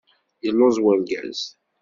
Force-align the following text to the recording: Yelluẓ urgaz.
Yelluẓ 0.43 0.75
urgaz. 0.87 1.39